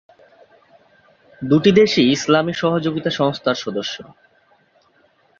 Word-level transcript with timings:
দুটি 1.41 1.71
দেশই 1.71 2.05
ইসলামী 2.11 2.53
সহযোগিতা 2.53 3.09
সংস্থার 3.09 3.55
সদস্য। 3.55 3.95